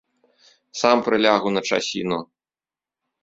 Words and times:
Сам 0.79 0.97
прылягу 1.09 1.49
на 1.57 1.61
часіну. 1.71 2.19